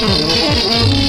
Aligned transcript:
Música 0.00 0.99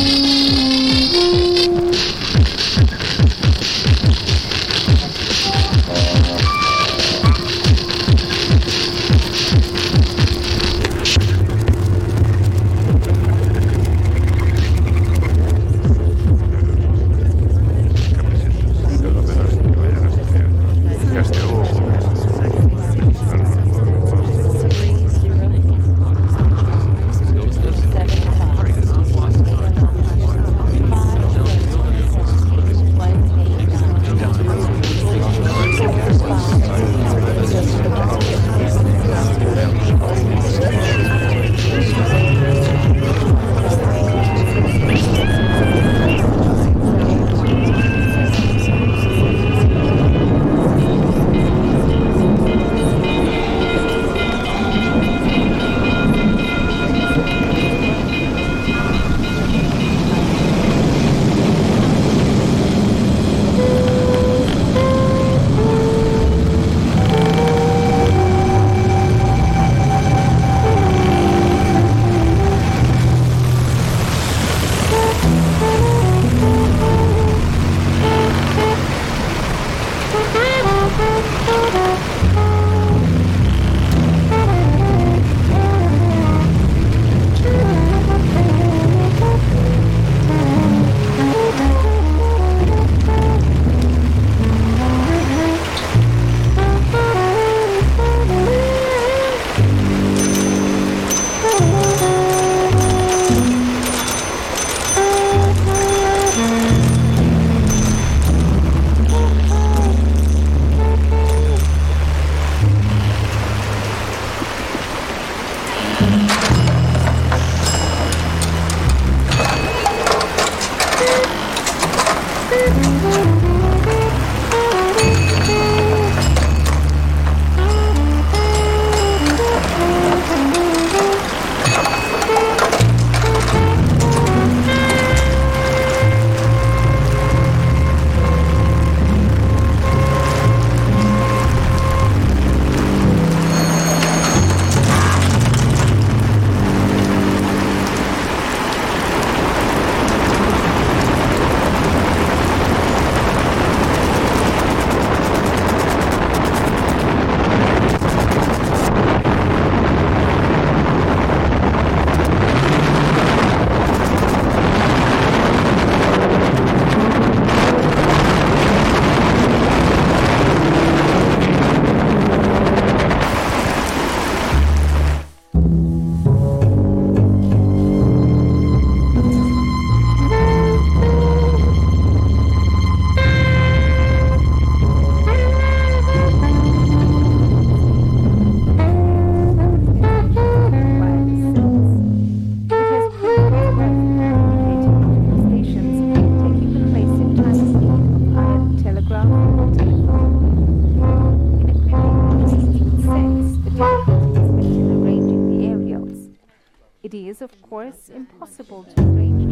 is, 207.42 207.52
of 207.52 207.62
course, 207.62 208.10
impossible 208.10 208.84
to 208.84 209.02
arrange 209.02 209.44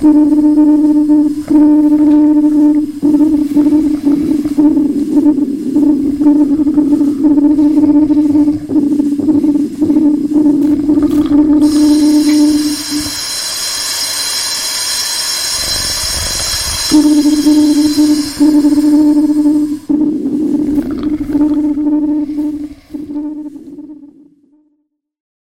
Thank 0.00 0.14
you. 3.02 3.17